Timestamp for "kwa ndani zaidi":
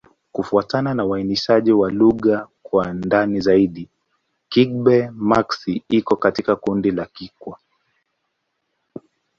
2.63-3.89